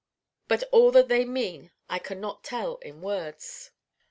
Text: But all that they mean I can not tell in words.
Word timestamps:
But 0.47 0.63
all 0.71 0.89
that 0.93 1.09
they 1.09 1.25
mean 1.25 1.69
I 1.87 1.99
can 1.99 2.19
not 2.19 2.43
tell 2.43 2.77
in 2.77 3.03
words. 3.03 3.69